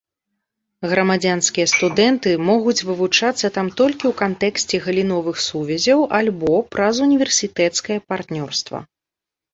Грамадзянскія 0.91 1.65
студэнты 1.73 2.31
могуць 2.47 2.85
вывучацца 2.91 3.51
там 3.59 3.69
толькі 3.81 3.99
ў 3.99 4.13
кантэксце 4.23 4.75
галіновых 4.87 5.37
сувязяў 5.49 5.99
альбо 6.21 6.53
праз 6.77 6.95
універсітэцкае 7.09 7.99
партнёрства. 8.15 8.77